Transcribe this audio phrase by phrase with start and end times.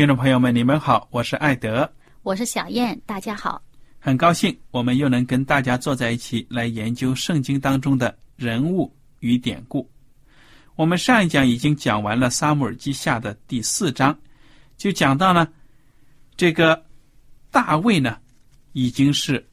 [0.00, 1.86] 听众朋友们，你们好，我是艾德，
[2.22, 3.60] 我是小燕，大家好。
[3.98, 9.86] 很高兴我们又能跟大家坐在一起来研究圣经当中的人物与典故。
[10.74, 14.18] 我们上一讲已经讲完了《撒母耳记下》的第四章，
[14.78, 15.46] 就讲到呢，
[16.34, 16.82] 这个
[17.50, 18.16] 大卫呢
[18.72, 19.46] 已经是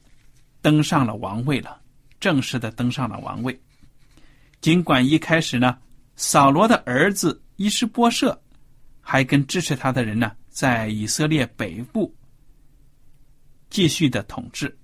[0.62, 1.78] 登上了王位了，
[2.20, 3.60] 正式的登上了王位。
[4.62, 5.76] 尽管一开始呢，
[6.16, 8.40] 扫罗的儿子伊施波设。
[9.10, 12.12] 还跟支持他的人呢，在以色列北部
[13.70, 14.76] 继续的统治，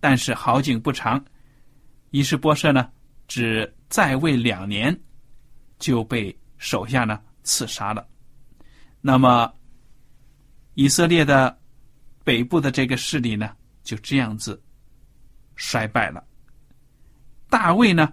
[0.00, 1.22] 但是好景不长，
[2.12, 2.90] 伊施波设呢
[3.28, 4.98] 只在位两年，
[5.78, 8.08] 就被手下呢刺杀了。
[9.02, 9.52] 那么，
[10.76, 11.60] 以色列的
[12.24, 14.58] 北部的这个势力呢，就这样子
[15.56, 16.26] 衰败了。
[17.50, 18.10] 大卫呢，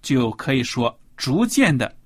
[0.00, 1.96] 就可以说逐渐的。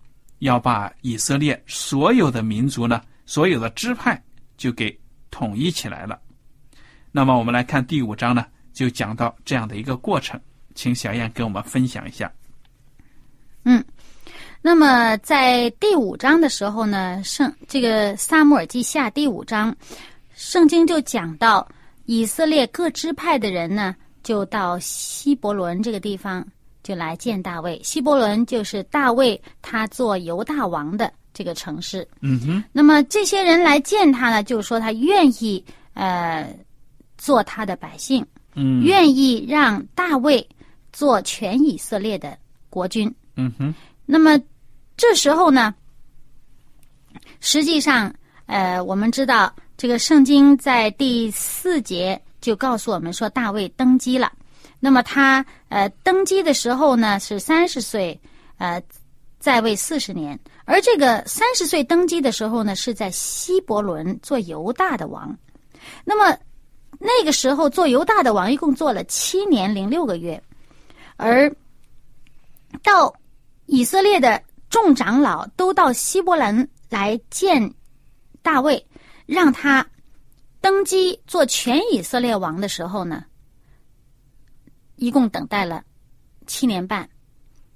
[0.41, 4.23] 要把以色列所有的民族呢，所有的支派
[4.57, 4.99] 就给
[5.31, 6.19] 统一起来了。
[7.13, 10.41] 那么我们来看第五章呢，就讲到这样的一个过程，
[10.75, 12.33] 请小燕给我们分享一下。
[13.65, 13.85] 嗯，
[14.63, 19.77] 那么在第五章的时候呢，圣这个撒母耳记下第五章，
[20.35, 21.69] 圣经就讲到
[22.05, 26.47] 以色列各支派的人呢，就到希伯伦这个地方。
[26.83, 32.09] 就来见大卫，希伯伦就是大卫他做犹大王的这个城市。
[32.23, 32.65] 嗯哼。
[32.73, 36.49] 那么这些人来见他呢，就是说他愿意呃
[37.19, 38.25] 做他的百姓，
[38.55, 40.49] 嗯，愿意让大卫
[40.95, 42.39] 做全以色列的
[42.71, 43.15] 国君。
[43.37, 43.75] 嗯哼。
[44.07, 44.41] 那么
[44.97, 45.75] 这时候呢，
[47.41, 48.11] 实际上
[48.47, 54.33] 呃，我们知道这个圣经在第四节就告诉我们说，大卫登基了。
[54.81, 58.19] 那么他呃登基的时候呢是三十岁，
[58.59, 58.81] 呃
[59.47, 60.37] 在位四十年。
[60.65, 65.39] 而这个三十岁登基的时候呢是在希伯伦做犹大的王。
[66.05, 66.37] 那么
[66.99, 70.43] 那个时候做犹大的王一共做了七年零六个月，
[71.17, 71.55] 而
[72.83, 73.15] 到
[73.67, 77.73] 以色列的众长老都到希伯伦来见
[78.43, 78.85] 大卫，
[79.27, 79.87] 让他
[80.61, 83.25] 登基做全以色列王的时候呢。
[84.97, 85.85] 一共等待了
[86.49, 87.09] 七年半，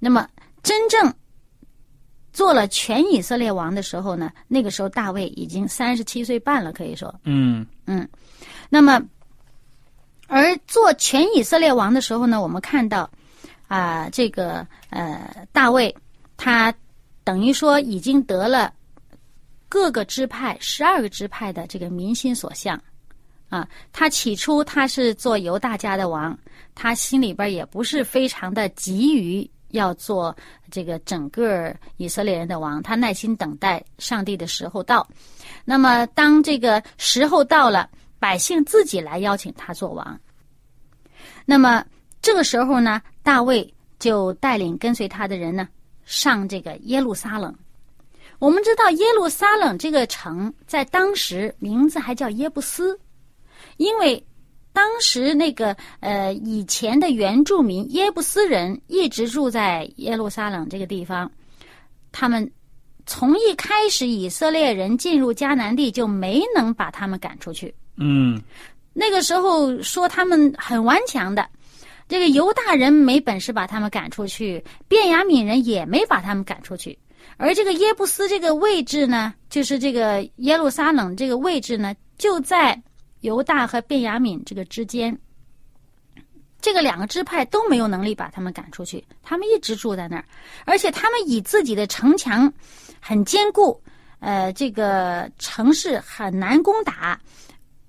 [0.00, 0.28] 那么
[0.64, 1.14] 真正
[2.40, 4.32] 做了全以色列王的时候呢？
[4.48, 8.08] 那个时候大卫已经三十七岁半了，可以说，嗯嗯。
[8.70, 8.98] 那么，
[10.26, 13.10] 而做全以色列王的时候呢，我们看到
[13.68, 15.94] 啊，这个呃，大卫
[16.38, 16.72] 他
[17.24, 18.72] 等于说已经得了
[19.68, 22.82] 各个支派十二个支派的这个民心所向。
[23.50, 26.38] 啊，他起初他是做犹大家的王，
[26.74, 30.34] 他心里边也不是非常的急于要做
[30.70, 35.06] 这个整个以色列人的王，他耐心等待上帝的时候到。
[35.64, 37.88] 那么当这个时候到了，
[38.18, 40.20] 百姓自己来邀请他做王。
[41.44, 41.84] 那么
[42.22, 45.68] 这个时候呢，大卫就带领跟随他的人呢
[46.04, 47.54] 上这个耶路撒冷。
[48.38, 52.98] 我们知道耶路撒冷这个城在当时名字还叫耶布斯。
[53.76, 54.22] 因为
[54.72, 61.30] 当时那个呃以前的原住民耶布斯人一直住在耶路撒冷这个地方，
[62.12, 62.50] 他们
[63.06, 67.74] 从一开始以色列人进入迦南地就没能把他们赶出去。
[67.96, 68.40] 嗯。
[68.92, 71.48] 那个时候说他们很顽强的，
[72.08, 76.98] 这个犹大人没本事把他们赶出去，便雅悯人也没把他们赶出去，
[77.36, 82.82] 而这个耶布斯这个位置呢，就是这个耶路撒冷这个位置呢，就在
[83.20, 85.18] 犹大和便雅悯这个之间。
[86.62, 90.24] 这个两个支派都没有能力把他们赶出去，他们一直住在那儿，
[90.66, 92.52] 而且他们以自己的城墙
[93.00, 93.82] 很坚固，
[94.18, 97.18] 呃，这个城市很难攻打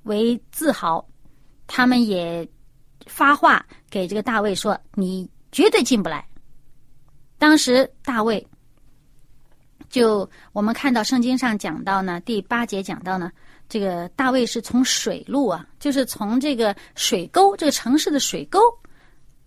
[0.03, 1.05] 为自豪。
[1.67, 2.47] 他们也
[3.07, 6.25] 发话给这个大卫说：“你绝对进不来。”
[7.37, 8.45] 当时大卫
[9.89, 13.29] 就我们看到圣经上讲到呢，第八节讲到呢，
[13.71, 18.59] 这个大卫是从水路啊，就是从这个水沟这个城市的水沟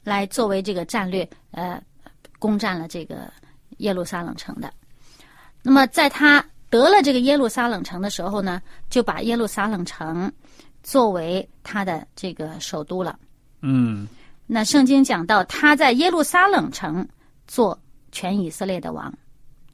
[0.02, 1.78] 来作为这个战略，呃，
[2.38, 3.30] 攻占了这个
[3.80, 4.72] 耶路撒冷城的。
[5.62, 10.32] 那么在他得了这个耶路撒冷城的时候呢，就把耶路撒冷城
[10.82, 13.18] 作为他的这个首都了。
[13.60, 14.08] 嗯
[14.46, 17.06] 那圣经讲到他在耶路撒冷城
[17.46, 17.78] 做
[18.10, 19.12] 全以色列的王，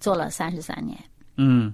[0.01, 0.99] 做了三十三年。
[1.37, 1.73] 嗯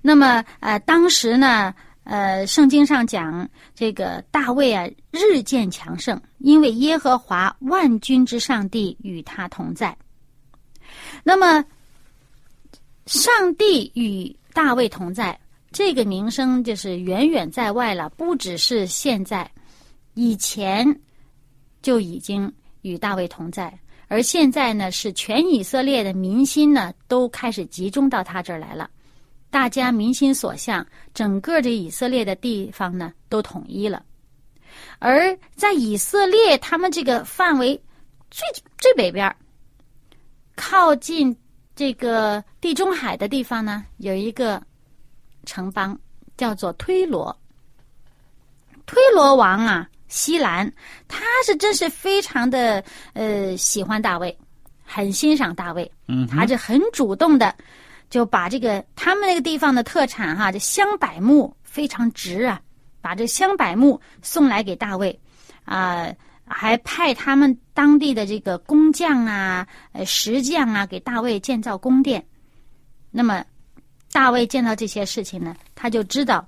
[0.00, 1.74] 那么呃，当时呢，
[2.04, 9.96] 呃，圣经上讲这个大卫啊，日渐强盛，因为耶和华万军之上帝与他同在。
[11.22, 11.64] 那么，
[13.06, 15.38] 上帝与大卫同在，
[15.70, 19.50] 这个名声就是远远在外了，不只是现在，
[20.14, 21.00] 以前
[21.82, 22.50] 就已经
[22.82, 28.88] 与大卫同在，而现在呢，是全以色列的民心呢都开始集中到他这儿来了。
[29.50, 34.02] 大家民心所向，整个这以色列的地方呢都统一了。
[34.98, 37.80] 而在以色列他们这个范围
[38.30, 38.46] 最
[38.78, 39.34] 最北边儿，
[40.56, 41.34] 靠近
[41.74, 44.62] 这个地中海的地方呢，有一个
[45.46, 45.98] 城邦
[46.36, 47.34] 叫做推罗。
[48.86, 50.70] 推罗王啊，西兰，
[51.08, 54.36] 他是真是非常的呃喜欢大卫，
[54.84, 57.54] 很欣赏大卫，嗯他就很主动的
[58.10, 62.60] 就把这个他们那个地方的特产哈，这香柏木非常值啊，
[63.00, 65.18] 把这香柏木送来给大卫，
[65.64, 66.10] 啊、
[66.46, 72.24] 还派他们当地的这个工匠啊、呃石匠啊，给大卫建造宫殿。
[73.10, 73.44] 那么，
[74.12, 76.46] 大卫见到这些事情呢，他就知道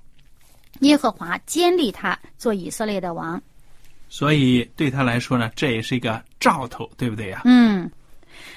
[0.79, 3.41] 耶和华坚立他做以色列的王。
[4.09, 7.41] 所以对他来说呢，这也是一个兆头，对不对呀？
[7.45, 7.89] 嗯，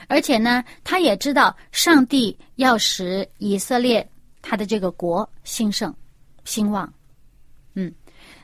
[0.09, 4.07] 而且呢，他也知道上帝要使以色列
[4.43, 5.95] 他的这个国兴盛、
[6.45, 6.93] 兴旺。
[7.75, 7.93] 嗯，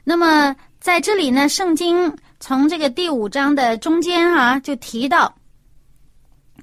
[0.03, 5.35] 那么在这里呢，圣经从这个第五章的中间啊，就提到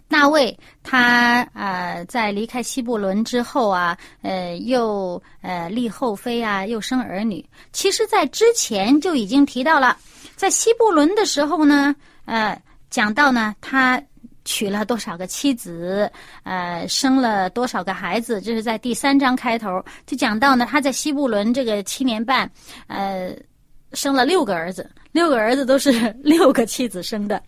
[0.08, 7.46] 大卫他呃在离开西伯伦之后啊，呃又呃立后妃啊，又生儿女。
[7.72, 9.98] 其实，在之前就已经提到了，
[10.36, 11.96] 在西伯伦的时候呢，
[12.26, 12.60] 呃
[12.90, 14.02] 讲到呢他。
[14.48, 16.10] 娶了多少个妻子，
[16.44, 20.66] 呃，生了多少个孩子，这是在第三章开头就讲到呢。
[20.66, 22.50] 他在希布伦这个七年半，
[22.88, 23.36] 呃，
[23.92, 25.92] 生了六个儿子，六个儿子都是
[26.24, 27.44] 六个妻子生的。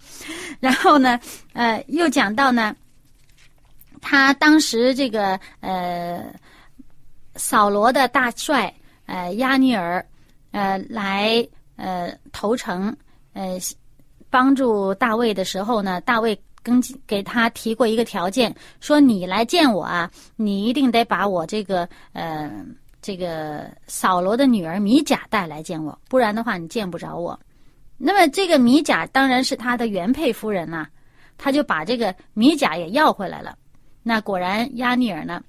[0.60, 1.18] 然后呢，
[1.53, 2.75] 呃，又讲到呢，
[4.01, 6.22] 他当时这个呃，
[7.36, 8.74] 扫罗的大帅
[9.06, 10.06] 呃亚尼尔
[10.51, 12.94] 呃来呃投诚
[13.32, 13.58] 呃
[14.29, 16.38] 帮助大卫的时候呢，大卫。
[16.62, 22.51] 跟给他提过一个条件，说你来见我啊，你一定得把我这个呃
[23.01, 27.39] 这个扫罗的女儿米甲带来见我，不然的话你见不着我。
[27.98, 30.88] 那么这个米甲当然是他的原配夫人呐、
[31.38, 33.58] 他就把这个米甲也要回来了。
[34.04, 35.42] 那果然亚尼尔呢，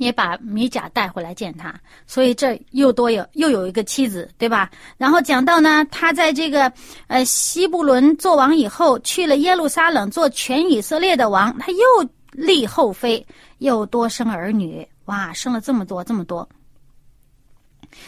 [0.00, 4.70] 也把米甲带回来见他，所以这又多有又有一个妻子，对吧？
[4.96, 6.72] 然后讲到呢，他在这个
[7.06, 11.84] 呃西布伦做王以后，去了耶路撒冷做全以色列的王，他又
[12.32, 13.24] 立后妃，
[13.58, 16.48] 又多生儿女，哇，生了这么多这么多。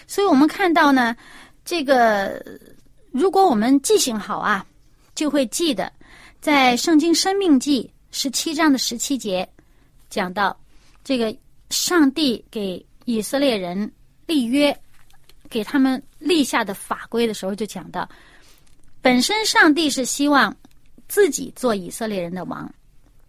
[0.07, 1.15] 所以我们看到呢，
[1.63, 2.43] 这个
[3.11, 4.65] 如果我们记性好啊，
[5.15, 5.93] 就会记得
[6.41, 9.47] 在圣经生命记十七章的十七节
[10.09, 10.59] 讲到
[11.05, 11.37] 这个。
[11.73, 13.91] 上帝给以色列人
[14.27, 14.79] 立约，
[15.49, 18.09] 给他们立下的法规的时候，就讲到，
[19.01, 20.55] 本身上帝是希望
[21.09, 22.73] 自己做以色列人的王，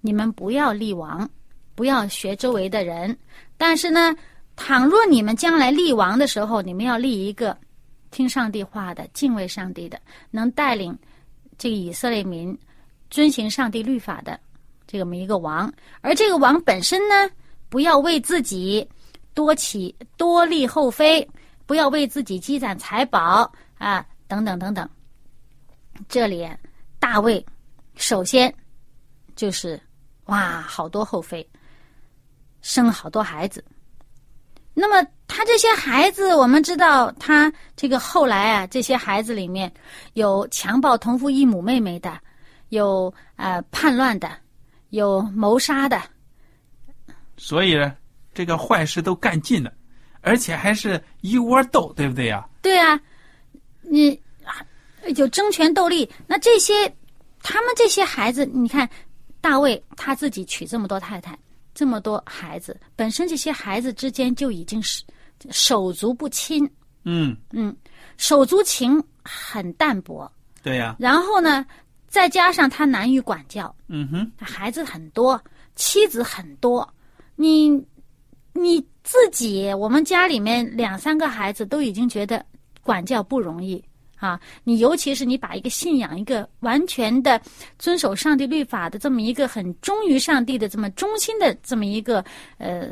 [0.01, 1.27] 你们不要立王，
[1.73, 3.17] 不要学周围的人。
[3.57, 4.13] 但是呢，
[4.55, 7.57] 倘若你们将来立王的时候，你们要立一个
[8.12, 10.95] 听上帝话的、敬畏上帝的，能带领
[11.57, 12.55] 这个以色列民
[13.09, 14.39] 遵行上帝律法的
[14.85, 15.73] 这么一个王。
[16.01, 17.29] 而这个王本身呢，
[17.74, 18.88] 不要为自己
[19.34, 21.27] 多起多立后妃，
[21.65, 24.88] 不要为自己积攒财宝啊，等等等等。
[26.08, 26.48] 这里
[27.00, 27.44] 大卫
[27.96, 28.53] 首先
[29.36, 29.82] 就是
[30.25, 31.50] 哇，好多后妃，
[32.62, 33.65] 生了好多孩子。
[34.75, 39.74] 那么他这些孩子，我们知道他这个后来啊，这些孩子里面
[40.13, 42.20] 有强暴同父异母妹妹的，
[42.70, 44.30] 有呃叛乱的，
[44.89, 46.00] 有谋杀的，
[47.37, 47.95] 所以呢，
[48.33, 49.71] 这个坏事都干尽了，
[50.21, 52.47] 而且还是一窝斗，对不对呀？
[52.61, 52.99] 对啊，
[53.81, 54.19] 你
[55.15, 56.91] 有争权斗利，那这些
[57.41, 58.89] 他们这些孩子，你看
[59.41, 61.37] 大卫他自己娶这么多太太。
[61.75, 65.03] 这么多孩子，本身这些孩子之间就已经是
[65.49, 66.69] 手足不亲，
[67.03, 67.75] 嗯嗯，
[68.15, 70.31] 手足情很淡薄。
[70.61, 70.95] 对呀。
[70.99, 71.65] 然后呢，
[72.07, 75.43] 再加上他难于管教，嗯哼，孩子很多，
[75.75, 76.87] 妻子很多，
[77.43, 77.69] 你
[78.53, 82.43] 你自己，我们家里面两三个孩子都已经觉得
[82.81, 83.83] 管教不容易。
[84.15, 87.41] 啊，你尤其是你把一个信仰、一个完全的
[87.77, 92.23] 遵守上帝律法的这么一个很忠于上帝的这么忠心的这么一个
[92.57, 92.88] 呃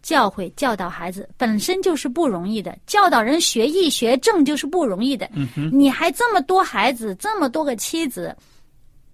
[0.00, 2.74] 教诲教导孩子，本身就是不容易的。
[2.86, 5.28] 教导人学艺学政就是不容易的。
[5.34, 8.34] 嗯哼，你还这么多孩子，这么多个妻子，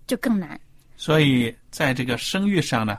[0.06, 0.60] 就更难。
[0.96, 2.98] 所以在这个生育上呢，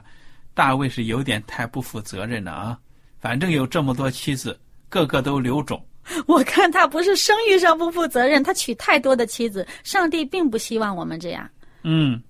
[0.59, 2.77] 大卫是有点太不负责任了啊！
[3.17, 5.81] 反正有这么多妻子，个个都留种。
[6.27, 9.65] 我看他不是生育上不负责任，他娶太多的妻子。
[9.85, 11.49] 上帝并不希望我们这样。
[11.83, 12.21] 嗯，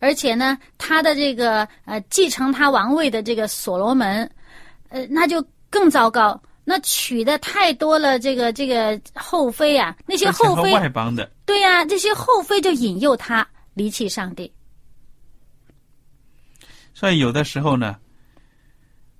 [0.00, 4.28] 而且呢，他的这个呃继承他王位的这个所罗门，
[4.88, 5.40] 呃，那就
[5.70, 6.42] 更糟糕。
[6.64, 14.52] 那娶的太多了，这个这个后妃啊，那些后妃外邦的，对呀，这些后妃就引诱他离弃上帝。
[16.96, 17.94] 所以有的时候呢，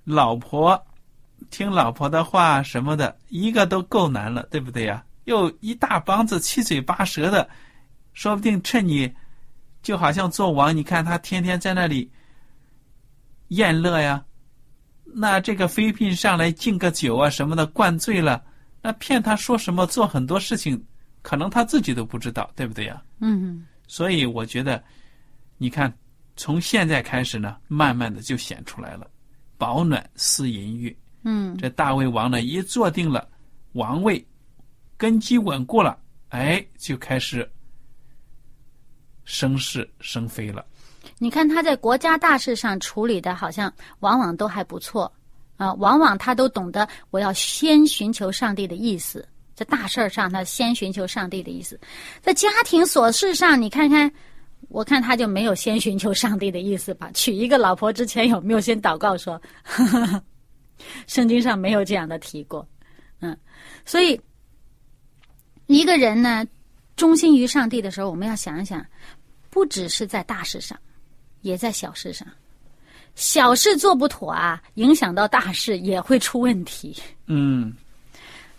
[0.03, 0.83] 老婆。
[1.51, 5.05] 听老婆的话什么的，一个都够难了，对不对呀？
[5.25, 7.47] 又一大帮子七嘴八舌的，
[8.13, 9.13] 说不定趁你，
[9.83, 12.09] 就好像做王，你看他天天在那里
[13.49, 14.25] 宴乐呀，
[15.05, 18.43] 那这个妃嫔上来敬个酒啊什么的，灌醉了，
[18.81, 20.83] 那骗他说什么，做很多事情，
[21.21, 22.99] 可能他自己都不知道，对不对呀？
[23.19, 23.63] 嗯。
[23.87, 24.83] 所以我觉得，
[25.59, 25.95] 你看，
[26.37, 29.05] 从现在开始呢，慢慢的就显出来了，
[29.57, 30.95] 保暖思淫欲。
[31.23, 33.27] 嗯，这大卫王呢，一坐定了
[33.73, 34.25] 王位，
[34.95, 37.49] 根基稳固了，哎，就开始
[39.25, 40.65] 生是生非了。
[41.17, 45.11] 你看他在国家大事上处理的，好像往往都还不错
[45.57, 51.79] 啊，往往他都懂得我要先寻求上帝的意思，在大事儿上他先寻求上帝的意思，
[52.21, 54.11] 在家庭琐事上，你看看，
[54.69, 57.09] 我看他就没有先寻求上帝的意思吧？
[57.15, 59.41] 娶一个老婆之前有没有先祷告说？
[61.07, 62.67] 圣经上没有这样的提过，
[63.19, 63.35] 嗯，
[63.83, 64.19] 所以
[65.65, 66.45] 一个人呢，
[66.95, 68.85] 忠心于上帝的时候，我们要想一想，
[69.49, 70.77] 不只是在大事上，
[71.41, 72.27] 也在小事上。
[73.15, 76.95] 小事做不妥啊，影响到大事也会出问题。
[77.25, 77.73] 嗯，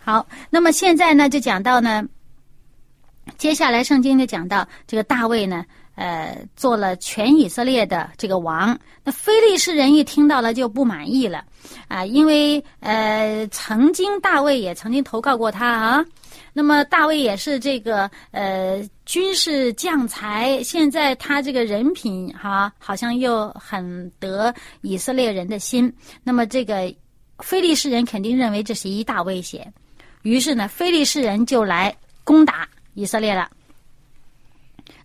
[0.00, 2.04] 好，那么现在呢，就讲到呢，
[3.36, 5.64] 接下来圣经就讲到这个大卫呢。
[5.98, 11.44] 呃，做了全以色列的这个王，那非利士人一听到了就不满意了，
[11.88, 16.04] 啊，因为呃，曾经大卫也曾经投靠过他啊，
[16.52, 26.94] 那么大卫也是这个呃军事将才，现在他这个人品哈，好像又很得以色列人的心，那么这个
[27.40, 29.66] 非利士人肯定认为这是一大威胁，
[30.22, 33.50] 于是呢，非利士人就来攻打以色列了。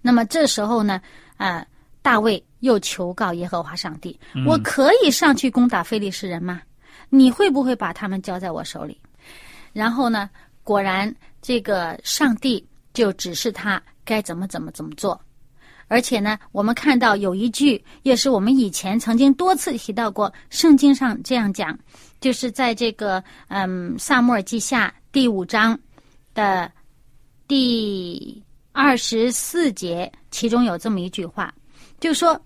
[0.05, 1.01] 那么这时候呢，
[1.37, 1.65] 啊，
[2.03, 6.61] 大卫又求告耶和华上帝：“我可以上去攻打非利士人吗？
[7.09, 8.99] 你会不会把他们交在我手里？”
[9.73, 10.29] 然后呢，
[10.61, 15.19] 果然这个上帝就指示他该怎么怎么怎么做。
[15.87, 21.79] 而且呢，我们看到有一句，也是我们以前曾经多次提到过，圣经上这样讲，
[22.19, 25.79] 就是在这个嗯《萨母尔记下》第五章
[26.33, 26.69] 的
[27.47, 28.22] 第。
[28.93, 31.51] 二十四节，其中有这么一句话，
[31.99, 32.39] 就说：“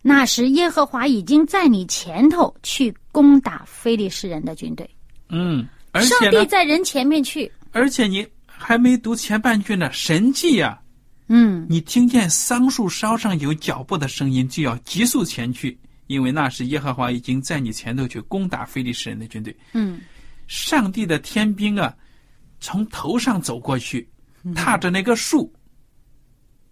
[0.00, 4.88] 那时耶和华已经在你前头去攻打非利士人的军队。”
[5.28, 10.80] 嗯，而且上帝在人前面去，而且你还没读前半句呢，神迹呀！
[11.26, 15.76] 嗯，你听见桑树梢上有脚步的声音，就要急速前去，
[16.06, 19.52] 因为那时耶和华已经在你前头去攻打非利士人的军队。
[19.72, 20.00] 嗯，
[20.46, 21.92] 上帝的天兵啊，
[22.60, 24.08] 从头上走过去，
[24.54, 25.52] 踏着那个树，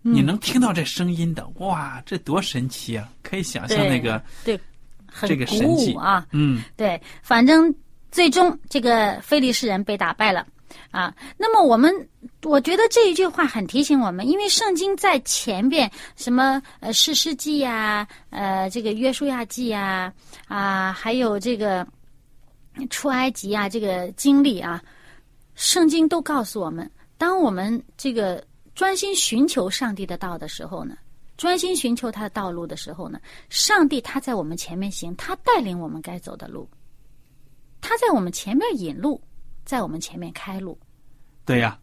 [0.08, 3.08] 你能听到这声音的，哇，这多神奇啊！
[3.22, 4.58] 可以想象那个对，
[5.10, 6.24] 很这个神鼓迹舞啊。
[6.30, 7.74] 嗯，对，反正
[8.12, 10.46] 最终这个非利士人被打败了
[10.92, 11.12] 啊。
[11.36, 11.92] 那么我们，
[12.44, 20.12] 我觉得这一句话很提醒我们，因为圣经在前边什么呃士师记呀、呃这个约书亚记呀
[20.46, 21.84] 啊还有这个
[22.90, 24.80] 出埃及啊这个经历啊，
[25.56, 28.42] 圣经都告诉我们，当我们这个
[28.76, 30.96] 专心寻求上帝的道的时候呢。
[31.36, 36.66] 专心寻求他的道路的时候呢，上帝他在我们前面行，他带领我们该走的路，
[37.82, 39.22] 他在我们前面引路，
[39.64, 40.78] 在我们前面开路。
[41.44, 41.78] 对呀。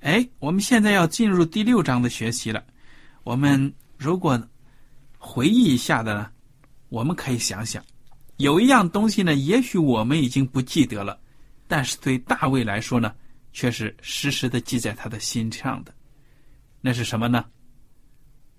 [0.00, 2.62] 哎，我们现在要进入第六章的学习了。
[3.24, 4.40] 我们如果
[5.18, 6.30] 回忆一下的呢，
[6.88, 7.84] 我们可以想想，
[8.36, 11.18] 有一样东西呢，也许我们已经不记得了，
[11.66, 13.12] 但是对大卫来说呢，
[13.52, 15.92] 却是时时的记在他的心上的。
[16.86, 17.44] 那是什么呢？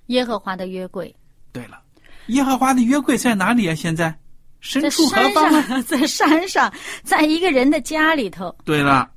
[0.07, 1.15] 耶和华的约柜。
[1.53, 1.81] 对了，
[2.25, 3.73] 耶和华的约柜在哪里啊？
[3.73, 4.13] 现在？
[4.59, 8.53] 身在处何山方 在山上，在一个人的家里头。
[8.65, 9.09] 对了，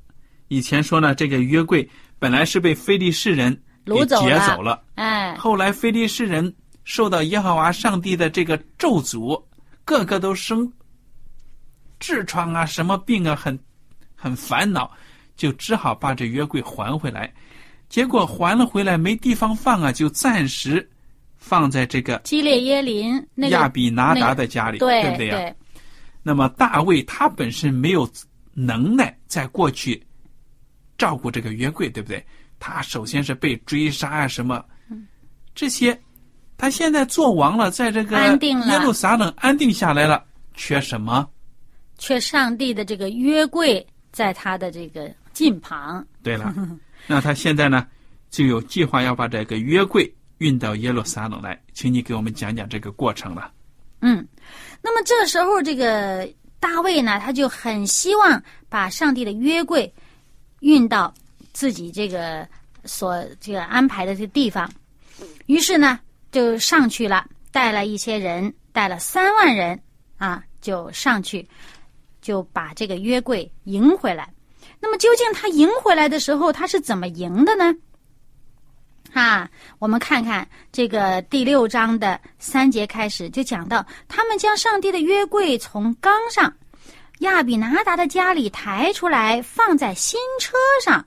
[0.47, 1.85] 以前说呢，这个约柜
[2.19, 3.53] 本来是被非利士人
[3.85, 9.43] 劫走了，哎，后来非利士人受到耶和华上帝的这个咒诅，
[9.83, 10.71] 个个都生
[11.99, 13.59] 痔疮啊，什么病啊，很
[14.15, 14.89] 很烦恼，
[15.35, 17.29] 就只好把这约柜还回来。
[17.91, 20.89] 结果还了回来没地方放啊，就暂时
[21.35, 25.53] 放在这个基列耶林那亚比拿达那个的家里，对不对呀、对
[26.23, 28.09] 那么大卫他本身没有
[28.53, 30.01] 能耐在过去
[30.97, 32.25] 照顾这个约柜，对不对？
[32.59, 34.63] 他首先是被追杀啊，什么
[35.53, 35.99] 这些，
[36.57, 41.27] 他现在做王了，在这个耶路撒冷安定下来了，缺什么？
[41.97, 46.07] 缺上帝的这个约柜在他的这个近旁。
[46.23, 46.55] 对了，
[47.07, 47.87] 那他现在呢
[48.29, 53.51] 就有计划要把这个约柜运到耶路撒冷来，请你给我们讲讲这个过程了。
[54.01, 54.27] 嗯，
[54.81, 56.27] 那么这时候这个
[56.59, 59.93] 大卫呢，他就很希望把上帝的约柜
[60.61, 61.13] 运到
[61.53, 62.47] 自己这个
[62.85, 64.71] 所这个安排的这地方，
[65.45, 65.99] 于是呢
[66.31, 69.79] 就上去了，带了一些人，带了三万人
[70.17, 71.47] 啊，就上去
[72.21, 74.33] 就把这个约柜迎回来。
[74.81, 77.73] 那么究竟他赢回来的时候，他是怎么赢的呢？
[79.13, 86.51] 啊，我们看看这个第六章的三节开始就讲到，他们将上帝的约柜从缸上
[87.19, 91.05] 亚比拿达的家里抬出来，放在新车上。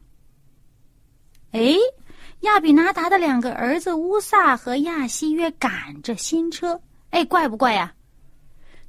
[1.52, 1.74] 哎，
[2.40, 6.78] 亚比拿达的两个儿子乌萨和亚西约赶着新车，
[7.10, 7.92] 哎，怪不怪呀、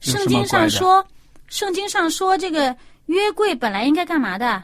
[0.01, 1.07] 圣经上说，
[1.47, 4.61] 圣经上说这个约柜本来应该干嘛的？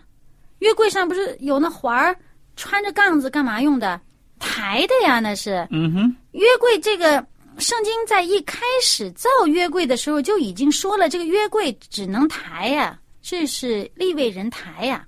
[0.61, 2.15] 约柜上不是有那环儿，
[2.55, 3.99] 穿着杠子干嘛用的？
[4.37, 5.67] 抬的呀，那是。
[5.71, 7.25] 嗯哼，约柜这个，
[7.57, 15.03] 圣经在一开始造约柜的时候就已经说了，这个约柜只能抬呀，这是立位人抬呀，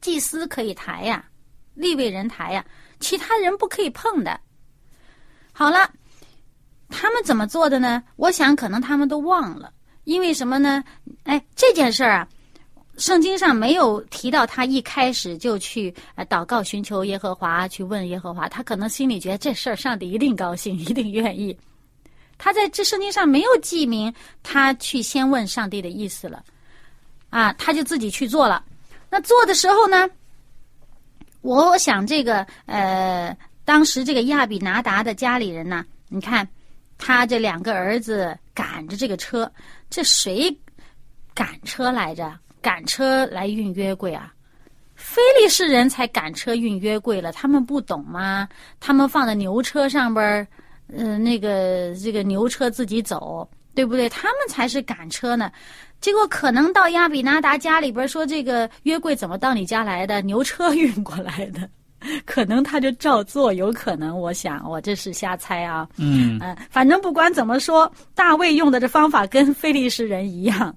[0.00, 1.24] 祭司可以抬呀，
[1.74, 2.64] 立位人抬呀，
[3.00, 4.38] 其他人不可以碰的。
[5.52, 5.90] 好了，
[6.88, 8.00] 他们怎么做的呢？
[8.14, 9.72] 我想可能他们都忘了，
[10.04, 10.84] 因为什么呢？
[11.24, 12.28] 哎，这件事儿啊。
[12.98, 15.92] 圣经上没有提到他一开始就去
[16.28, 21.56] 祷告寻求耶和华，去问耶和华，他可能心里觉得这事儿上帝一定高兴，一定愿意。
[22.36, 26.44] 他在这圣经上没有记明他去先问上帝的意思了，
[27.30, 28.62] 啊，他就自己去做了。
[29.08, 30.08] 那做的时候呢，
[31.40, 36.46] 我想这个呃，当时这个亚比拿达的家里人呢，你看
[36.98, 39.50] 他这两个儿子赶着这个车，
[39.88, 40.54] 这谁
[41.34, 42.38] 赶车来着？
[42.62, 44.32] 赶车来运约柜啊，
[44.94, 48.48] 非利士人才赶车运约柜了，他们不懂吗？
[48.80, 50.46] 他们放在牛车上边儿，
[50.96, 54.08] 呃，那个这个牛车自己走，对不对？
[54.08, 55.50] 他们才是赶车呢。
[56.00, 60.20] 结果可能到亚比拿达家里边说，这个约柜怎么到你家来的？
[60.22, 61.68] 牛车运过来的，
[62.26, 64.18] 可能他就照做，有可能。
[64.18, 65.88] 我想，我这是瞎猜啊。
[65.96, 70.74] 嗯，嗯，反正不管怎么说，大卫用的这方法跟非利士人一样。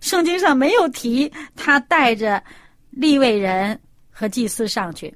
[0.00, 2.42] 圣经上没有提他带着
[2.90, 3.78] 立位人
[4.10, 5.14] 和祭司上去，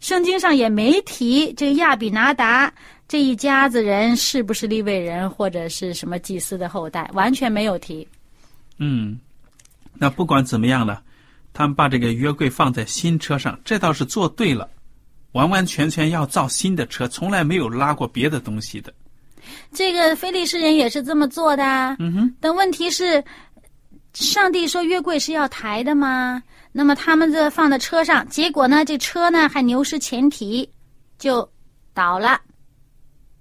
[0.00, 2.72] 圣经上也没提这个亚比拿达
[3.08, 8.06] 这一家子人是不是立位人或者是什么祭司的后代，完全没有提。
[8.78, 9.18] 嗯，
[9.94, 10.98] 那不管怎么样呢，
[11.52, 14.68] 他们把这个约柜放在新车上，这倒是做对了，
[15.32, 18.92] 完完全全要造新的车，从来没有拉过别的东西的。
[19.72, 21.96] 这个非利士人也是这么做的啊。
[21.98, 23.22] 嗯哼，但问题是，
[24.14, 26.42] 上帝说约柜是要抬的吗？
[26.70, 30.70] 那么他们这放在车上，结果呢，这车呢还牛失前蹄，
[31.18, 31.50] 就
[31.94, 32.40] 倒了。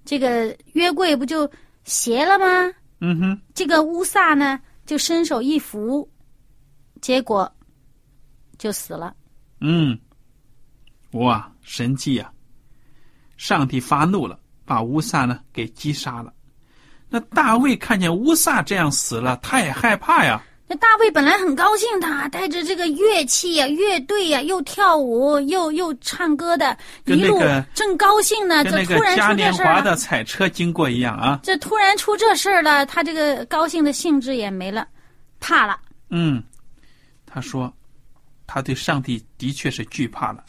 [0.03, 1.49] 这个约柜不就
[1.83, 2.73] 斜了吗？
[2.99, 6.09] 嗯哼，这个乌萨呢就伸手一扶，
[7.01, 7.51] 结果
[8.57, 9.15] 就死了。
[9.59, 9.97] 嗯，
[11.11, 12.31] 哇，神迹呀！
[13.37, 16.33] 上帝发怒了，把乌萨呢给击杀了。
[17.09, 20.41] 那大卫看见乌萨这样死了，他也害怕呀。
[20.71, 27.37] 那大卫本来很高兴，他带着这个乐器呀、乐队呀，又跳舞又又唱歌的，一路
[27.73, 28.63] 正高兴呢。
[28.63, 31.41] 跟那个嘉年华的彩车经过一样啊！
[31.43, 34.87] 这突然出这事儿了，他这个高兴的兴致也没了，
[35.41, 35.77] 怕了。
[36.07, 36.41] 嗯，
[37.25, 37.73] 他说，
[38.47, 40.41] 他对上帝的确是惧怕了。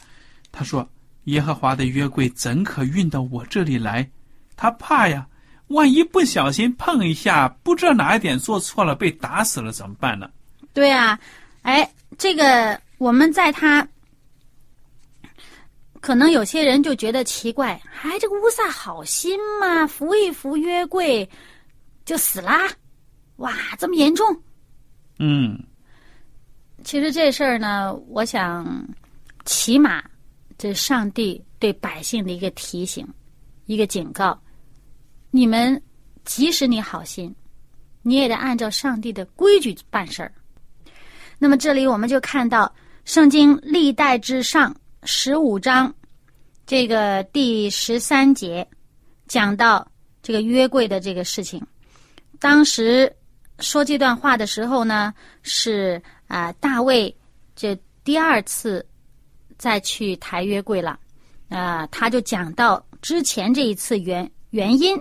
[0.53, 0.87] 他说
[1.25, 4.09] ：“耶和华的约柜怎可运到我这里来？”
[4.55, 5.27] 他怕呀。
[5.73, 10.29] 万一不小心碰一下，不知道哪一点做错了，被打死了怎么办呢？
[10.71, 11.19] 对啊，
[11.63, 13.87] 哎，这个我们在他，
[15.99, 21.27] 可能有些人就觉得奇怪，哎，这个乌萨好心嘛，扶一扶约柜
[22.05, 22.69] 就死啦，
[23.37, 24.25] 哇，这么严重？
[25.19, 25.57] 嗯，
[26.83, 28.65] 其实这事儿呢，我想，
[29.45, 30.03] 起码
[30.57, 33.07] 这上帝对百姓的一个提醒，
[33.65, 34.39] 一个警告。
[35.35, 35.81] 你们，
[36.25, 37.33] 即使你好心，
[38.03, 40.31] 你也得按照上帝的规矩办事儿。
[41.39, 42.67] 那么这里我们就看到
[43.03, 44.71] 《圣经·历代之上》
[45.05, 45.91] 十五章
[46.67, 48.67] 这个第十三节，
[49.27, 49.91] 讲到
[50.21, 51.59] 这个约柜的这个事情。
[52.39, 53.11] 当时
[53.57, 57.13] 说这段话的时候呢，是啊，大卫
[57.55, 58.85] 这第二次
[59.57, 60.99] 再去抬约柜了
[61.49, 64.95] 啊，他就讲到之前这一次原原因。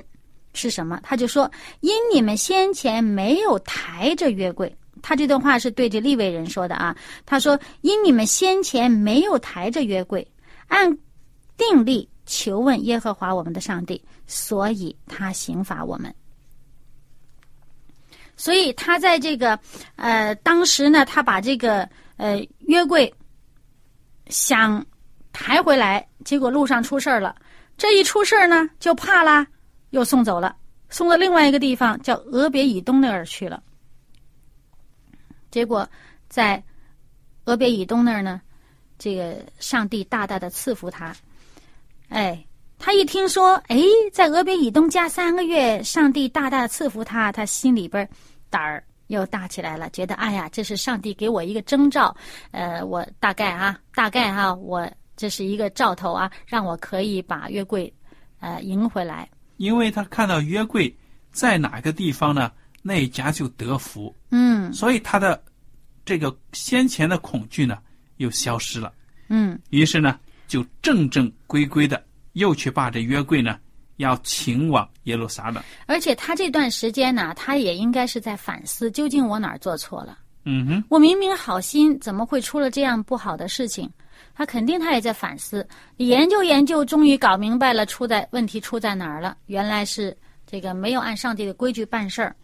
[0.54, 1.00] 是什么？
[1.02, 6.94] 他就说：“因你们先前没有抬着约柜。”他这段话是对着利未人说的啊。
[7.26, 10.24] 他说：“因你们先前没有抬着约柜，
[10.68, 10.96] 按
[11.56, 16.14] 定例求问耶和华我们的上帝，所以他刑罚我们。
[18.36, 19.58] 所以他在这个
[19.96, 23.12] 呃当时呢，他把这个呃约柜
[24.28, 24.84] 想
[25.32, 27.34] 抬回来，结果路上出事儿了。
[27.76, 29.46] 这一出事儿呢，就怕啦。”
[29.92, 30.57] 又送走了，
[30.90, 33.62] 送到另外一个地方，叫俄别以东那儿去了。
[35.50, 35.88] 结果
[36.28, 36.62] 在
[37.44, 38.40] 俄别以东那儿呢，
[38.98, 41.14] 这个上帝大大的赐福他。
[42.09, 42.42] 哎，
[42.78, 43.78] 他一听说，哎，
[44.12, 48.09] 在俄别以东加三个月，上帝大大的赐福他，他心里边
[48.48, 52.16] 胆儿又大起来了，觉得哎呀，这是上帝给我一个征兆。
[52.50, 57.92] 呃，我大概啊，大概哈，我这是一个兆头啊，让我可以把月桂
[58.40, 59.28] 呃赢回来。
[59.62, 60.92] 因为他看到约柜
[61.31, 62.51] 在哪个地方呢，
[62.83, 64.12] 那家就得福。
[64.33, 65.40] 嗯，所以他的
[66.05, 67.79] 这个先前的恐惧呢
[68.16, 68.92] 又消失了。
[69.29, 73.57] 嗯，于是呢就正正规规的又去把这约柜呢
[73.98, 75.62] 要请往耶路撒冷。
[75.87, 80.18] 而且他这段时间呢，他也应该是在反思，究竟我哪儿做错了？
[80.44, 83.88] 嗯哼，我明明好心，怎么会出了这样不好的事情？
[84.35, 85.66] 他肯定他也在反思，
[85.98, 89.37] 研究研究，终于搞明白了出在问题出在哪儿了。
[89.46, 92.35] 原来是这个没有按上帝的规矩办事儿。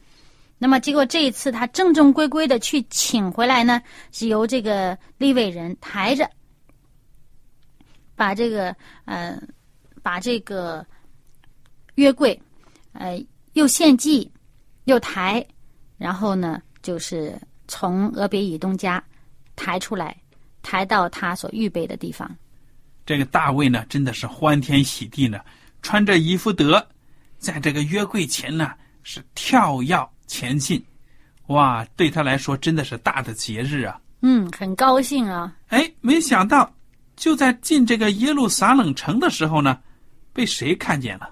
[0.59, 6.29] 那么结果这一次他正正规规的去请回来呢，是由这个立位人抬着，
[8.17, 9.41] 把这个呃，
[10.03, 10.85] 把这个
[11.95, 12.41] 约柜
[12.93, 14.31] 呃又献祭
[14.85, 15.47] 又抬，
[15.97, 19.03] 然后呢就是从俄别以东家
[19.55, 20.17] 抬出来。
[20.63, 22.31] 抬到他所预备的地方，
[23.07, 25.41] 这个大卫呢，真的是欢天喜地呢，
[25.83, 26.87] 穿着衣服得，
[27.39, 30.85] 在这个约柜前呢是跳跃前进，
[31.47, 33.99] 哇，对他来说真的是大的节日啊！
[34.21, 35.57] 嗯，很高兴啊！
[35.69, 36.71] 哎，没想到
[37.17, 39.79] 就在进这个耶路撒冷城的时候呢，
[40.33, 41.31] 被谁看见了？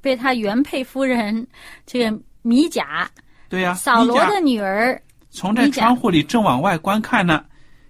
[0.00, 1.46] 被他原配夫人
[1.84, 3.08] 这个米甲，
[3.48, 7.44] 对呀，扫罗的女儿，从这窗户里正往外观看呢。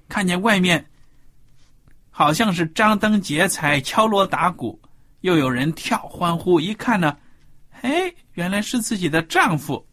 [0.09, 0.85] 看见外面
[2.11, 4.81] 好像是张灯结彩、敲锣打鼓，
[5.21, 6.61] 又有人跳欢呼。
[6.61, 7.17] 一看呢，
[7.83, 9.85] 哎，原来是自己的丈夫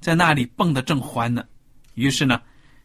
[0.00, 1.44] 在那里蹦得正欢呢。
[1.94, 2.40] 于是呢，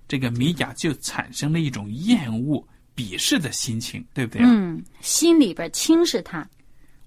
[0.07, 4.41] 这个米甲就产生了一种厌恶、鄙视的心情，对不对？
[4.43, 6.45] 嗯，心里边轻视他。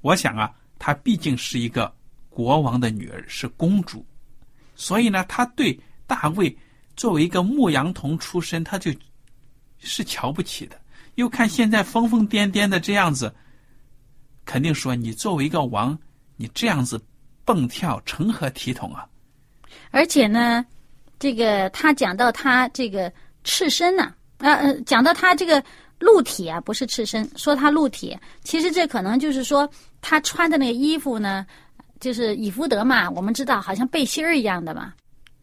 [0.00, 1.92] 我想啊，她毕竟是一个
[2.30, 4.06] 国王的女儿，是公主，
[4.76, 6.56] 所以呢，她对大卫
[6.94, 8.90] 作为一个牧羊童出身，他就。
[9.78, 10.80] 是瞧不起的，
[11.16, 13.34] 又看现在疯疯癫癫的这样子，
[14.44, 15.98] 肯定说你作为一个王，
[16.36, 17.00] 你这样子
[17.44, 19.06] 蹦跳成何体统啊？
[19.90, 20.64] 而且呢，
[21.18, 23.12] 这个他讲到他这个
[23.44, 25.62] 赤身呢、呃呃，讲到他这个
[25.98, 29.68] 露体啊，不是赤身，说他露体，其实这可能就是说
[30.00, 31.46] 他穿的那个衣服呢，
[32.00, 34.92] 就是以弗德嘛，我们知道好像背心儿一样的嘛。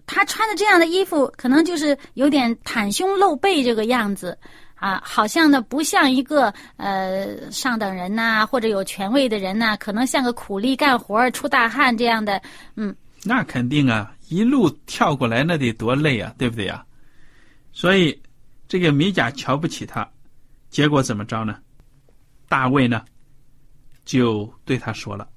[0.05, 4.37] 他穿的这样的衣服，可能就是有点袒胸露背这个样子
[4.75, 12.41] 啊，好像呢不像一个呃上等人呐、或者有权位的人呐、可能像个苦力干活出大汗这样的，
[12.75, 16.85] 嗯，那肯定啊，一路跳过来那得多累啊，对不对呀？
[17.71, 18.21] 所以
[18.67, 20.07] 这个米甲瞧不起他，
[20.69, 21.57] 结果怎么着呢？
[22.49, 23.03] 大卫呢，
[24.05, 25.27] 就对他说了：“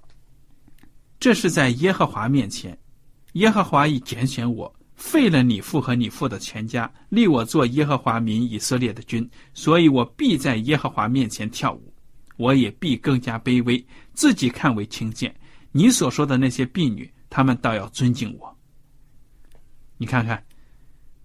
[1.21, 2.77] 这是在耶和华面前，
[3.37, 11.93] 耶和华已拣选我，废了你父和你父的全家，立我做耶和华民以色列的君，所以我必在耶和华面前跳舞，
[12.39, 15.35] 我也必更加卑微，自己看为轻贱。
[15.71, 18.57] 你所说的那些婢女，他们倒要尊敬我。
[19.99, 20.43] 你看看，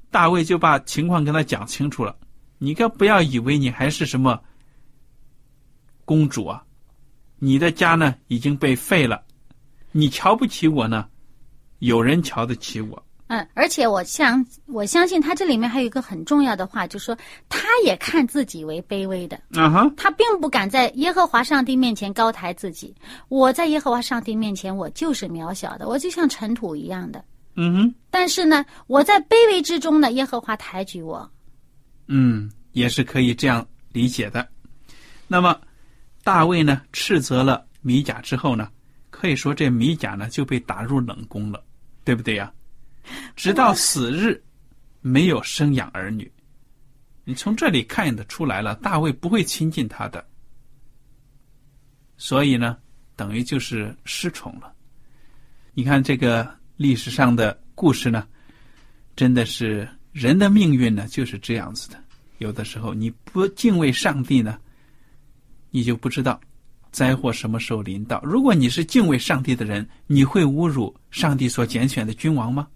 [0.10, 2.13] 大卫就把情况跟他讲清楚了。
[2.58, 4.38] 你可不要以为你还是什么
[6.04, 6.62] 公主啊，
[7.39, 9.24] 你的家呢已经被废了，
[9.93, 11.08] 你瞧不起我呢，
[11.82, 13.04] 有人瞧得起我。
[13.28, 17.17] 嗯，而且我相我相信他这里面还有一个很重要的话，就是说
[17.48, 22.94] 他也看自己为卑微的，啊哈，他并不敢在耶和华上帝面前高抬自己。
[23.30, 27.24] 我在耶和华上帝面前，我就是渺小的，我就像尘土一样的。
[27.56, 31.30] 嗯哼，但是呢，我在卑微之中呢，耶和华抬举我。
[32.08, 34.46] 嗯，也是可以这样理解的。
[35.30, 35.58] 那么，
[36.26, 38.70] 大卫呢斥责了米甲之后呢，
[39.10, 41.63] 可以说这米甲呢就被打入冷宫了，
[42.03, 42.51] 对不对呀？
[43.35, 44.41] 直到死日，
[45.01, 46.31] 没有生养儿女。
[47.23, 50.27] 你从这里看得出来了，大卫不会亲近他的，
[52.17, 52.77] 所以呢，
[53.15, 54.73] 等于就是失宠了。
[55.73, 58.27] 你看这个历史上的故事呢，
[59.15, 62.03] 真的是人的命运呢就是这样子的。
[62.39, 64.59] 有的时候你不敬畏上帝呢，
[65.69, 66.41] 你就不知道
[66.91, 68.21] 灾祸什么时候临到。
[68.23, 72.67] 如果你是敬畏上帝的人，你会侮辱上帝所拣选的君王吗？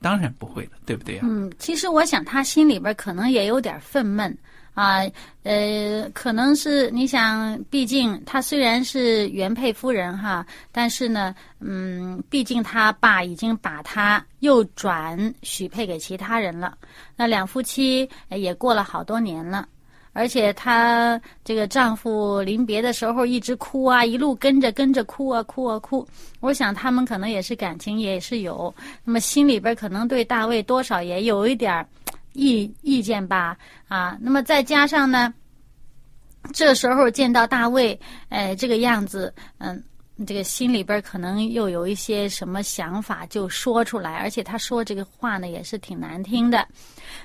[0.00, 4.34] 当然不会了，对不对呀、嗯，其实我想他心里边可能也有点愤懑
[4.74, 4.98] 啊，
[5.44, 16.76] 呃，可能是你想，毕竟他虽然是原配夫人哈，但是呢，嗯，毕竟他爸已经把他又转许配给其他人了，
[17.14, 19.68] 那两夫妻也过了好多年了。
[20.12, 26.06] 而且她这个丈夫临别的时候一直哭啊，一路跟着跟着哭啊哭啊哭。
[26.40, 31.86] 我想他们可能也是感情也是有，那么心里边可能对大卫多少也有一点
[32.32, 33.56] 意意见吧
[33.88, 34.16] 啊。
[34.20, 35.32] 那么再加上呢，
[36.52, 37.98] 这时候见到大卫，
[38.28, 39.82] 哎，这个样子，嗯。
[40.24, 46.66] 这个心里边可能又有一些什么想法就说出来，而且他说这个话呢也是挺难听的。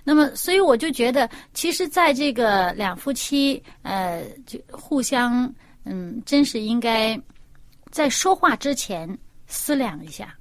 [0.04, 7.20] 那么，所以我就觉得，其实在这个两夫妻呃就互相嗯，真是应该
[7.92, 10.36] 在说话之前思量一下，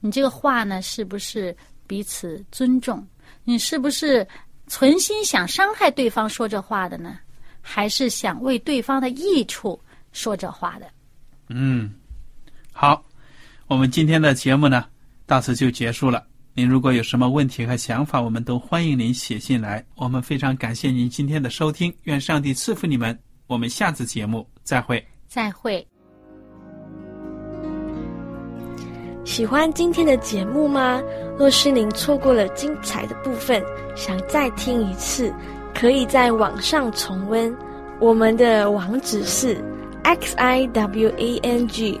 [0.00, 3.06] 你这个话呢是不是彼此尊重？
[3.44, 4.26] 你是不是
[4.66, 7.18] 存心想伤害对方说这话的呢？
[7.60, 9.78] 还是想为对方的益处
[10.10, 10.90] 说这话的？
[11.48, 11.92] 嗯，
[12.80, 13.02] 好，
[13.66, 14.84] 我们今天的节目呢
[15.26, 16.22] 到此就结束了。
[16.54, 19.84] 您如果有什么问题和想法，我们都欢迎您写信来。
[19.96, 23.18] 我们非常感谢您今天的收听，愿上帝赐福你们。
[23.48, 25.04] 我们下次节目再会。
[25.26, 25.84] 再会。
[29.24, 31.02] 喜欢今天的节目吗？
[31.36, 33.60] 若是您错过了精彩的部分，
[33.96, 35.34] 想再听一次，
[35.74, 37.52] 可以在网上重温。
[37.98, 39.60] 我们的网址是
[40.04, 42.00] x i w a n g